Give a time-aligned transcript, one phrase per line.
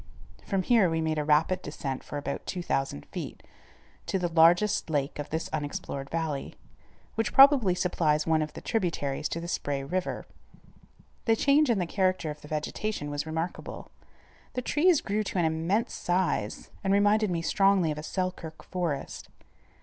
[0.43, 3.43] From here we made a rapid descent for about 2000 feet,
[4.07, 6.55] to the largest lake of this unexplored valley,
[7.13, 10.25] which probably supplies one of the tributaries to the Spray River.
[11.25, 13.91] The change in the character of the vegetation was remarkable.
[14.53, 19.29] The trees grew to an immense size and reminded me strongly of a Selkirk forest.